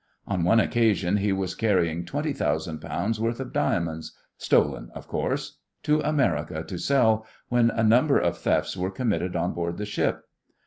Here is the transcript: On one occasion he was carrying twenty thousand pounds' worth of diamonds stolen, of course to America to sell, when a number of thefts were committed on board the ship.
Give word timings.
On 0.25 0.43
one 0.43 0.59
occasion 0.59 1.17
he 1.17 1.31
was 1.31 1.53
carrying 1.53 2.05
twenty 2.05 2.33
thousand 2.33 2.79
pounds' 2.79 3.19
worth 3.19 3.39
of 3.39 3.53
diamonds 3.53 4.17
stolen, 4.35 4.89
of 4.95 5.07
course 5.07 5.59
to 5.83 5.99
America 5.99 6.63
to 6.63 6.79
sell, 6.79 7.23
when 7.49 7.69
a 7.69 7.83
number 7.83 8.17
of 8.17 8.39
thefts 8.39 8.75
were 8.75 8.89
committed 8.89 9.35
on 9.35 9.53
board 9.53 9.77
the 9.77 9.85
ship. 9.85 10.23